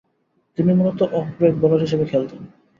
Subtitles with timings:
[0.57, 2.41] তিনি মূলতঃ off break bowler হিসেবে খেলতেন।